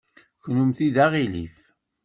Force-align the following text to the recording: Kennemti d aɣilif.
Kennemti 0.43 0.87
d 0.95 0.97
aɣilif. 1.05 1.57